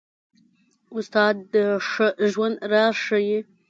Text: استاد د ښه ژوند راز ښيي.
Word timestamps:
استاد 0.95 1.35
د 1.53 1.55
ښه 1.89 2.07
ژوند 2.31 2.57
راز 2.71 2.95
ښيي. 3.05 3.39